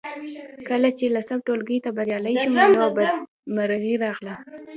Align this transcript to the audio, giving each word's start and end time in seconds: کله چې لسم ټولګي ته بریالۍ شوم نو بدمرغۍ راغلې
کله 0.69 0.89
چې 0.97 1.05
لسم 1.15 1.39
ټولګي 1.47 1.77
ته 1.83 1.89
بریالۍ 1.97 2.33
شوم 2.43 2.53
نو 2.77 2.85
بدمرغۍ 2.97 3.93
راغلې 4.03 4.33